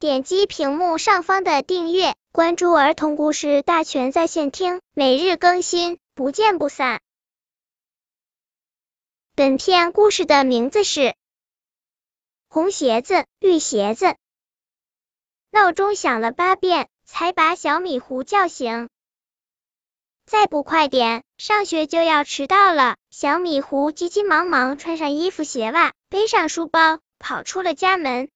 [0.00, 7.00] 点击屏幕上方的订阅，关注儿童故事大全在线听，每日更新，不见不散。
[9.34, 11.00] 本片故事的名字是
[12.48, 14.04] 《红鞋子，绿鞋子》。
[15.50, 18.88] 闹钟响了八遍，才把小米糊叫醒。
[20.26, 22.94] 再不快点，上学就要迟到了。
[23.10, 28.28] 小米糊急急忙忙穿上衣服鞋袜，背上书包，跑出了家门。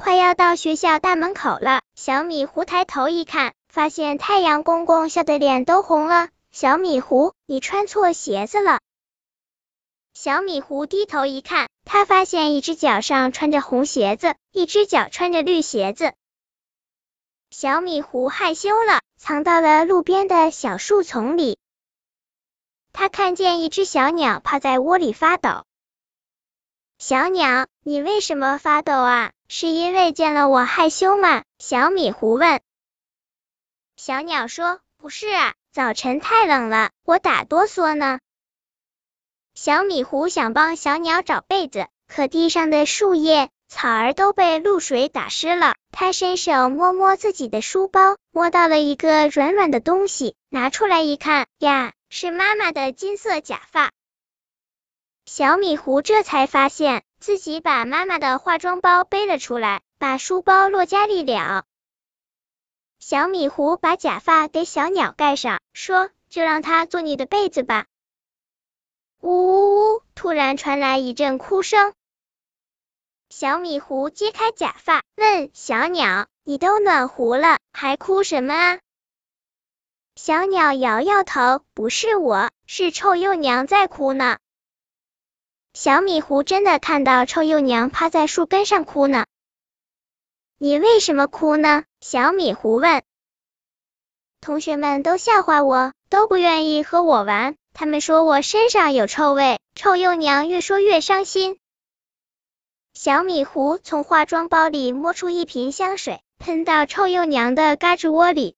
[0.00, 6.28] 快要到学校大门口了，小米糊抬头一看，发现太阳公公笑得脸都红了。
[6.52, 8.78] 小米糊，你穿错鞋子了。
[10.14, 16.12] 小米糊低头一看，他发现一只脚上穿着红鞋子，一只脚穿着绿鞋子。
[17.50, 21.58] 小米糊害羞了，藏到了路边的小树丛里。
[22.92, 25.64] 他看见一只小鸟趴在窝里发抖。
[26.98, 29.32] 小鸟，你为什么发抖啊？
[29.48, 31.42] 是因为见了我害羞吗？
[31.58, 32.60] 小米糊问。
[33.96, 38.20] 小鸟说：“不是啊，早晨太冷了，我打哆嗦呢。”
[39.56, 43.48] 小米糊想帮小鸟找被子，可地上的树叶。
[43.70, 53.92] 草儿都被露水打湿了，他伸手摸摸自己的书包，摸到了一个软软的东西，拿出来一看，呀，是妈妈的金色假发。
[55.30, 61.64] 小米糊这才发现自己把妈妈的化妆包背了出来，把书包落家里了。
[62.98, 67.84] 小米糊把假发给小鸟盖上，说：“就让它做你的被子吧。”
[69.20, 70.02] 呜呜呜！
[70.14, 71.92] 突然传来一阵哭声。
[73.28, 78.78] 小米糊揭开假发，问小鸟：“你都暖和了，还哭什么啊？”
[80.16, 84.38] 小鸟摇摇头：“不是我，是臭鼬娘在哭呢。”
[85.80, 89.26] 小米糊真的看到臭鼬娘趴在树根上哭呢。
[90.58, 91.84] 你为什么哭呢？
[92.00, 93.04] 小米糊问。
[94.40, 99.60] 同学们都笑话我，都不愿意和我玩，他们说我身上有臭味。
[99.76, 101.60] 臭鼬娘越说越伤心。
[102.92, 108.56] 小米糊从化妆包里摸出一瓶香水，喷到臭鼬娘的嘎吱窝里。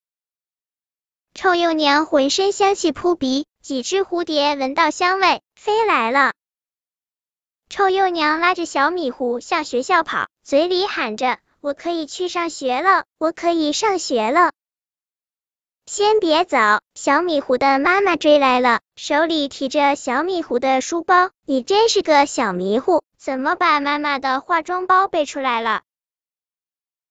[1.35, 6.33] 臭鼬娘浑身香气扑鼻，几只蝴蝶闻到香味，飞来了。
[7.71, 14.51] 臭幼娘拉着小米糊向学校跑，嘴里喊着：“我可以去上学了，我可以上学了。”
[15.87, 16.59] 先别走，
[16.97, 21.31] 小米糊的妈妈追来了，手里提着小米糊的书包。
[21.47, 23.05] 你真是个小迷糊。
[23.17, 25.83] 怎么把妈妈的化妆包背出来了？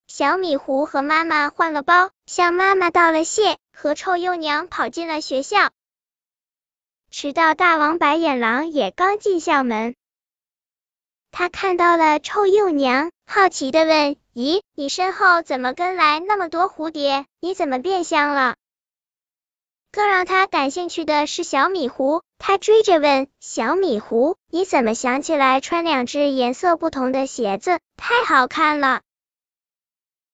[0.07, 5.69] 小米糊和妈妈换了包，向妈妈道了谢，和臭幼娘跑进了学校。
[7.11, 9.95] 迟到大王白眼狼也刚进校门，
[11.31, 17.25] 他看到了臭鼬娘，好奇的问：“咦，你身后怎么跟来那么多蝴蝶？
[17.39, 18.55] 你怎么变香了？”
[19.91, 27.79] 更让他感兴趣的是小米狐，他追着问小米狐：“你怎么想起来穿两只颜色不同的鞋子？
[27.97, 29.01] 太好看了！”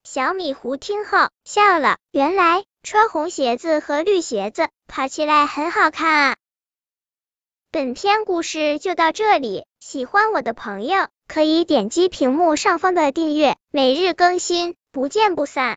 [0.03, 6.35] 小米狐听后笑了，原来穿红鞋子和绿鞋子跑起来很好看啊！
[7.71, 15.73] 本篇故事就到这里，喜欢我的朋友可以点击屏幕上方的订阅，每日更新，不见不散。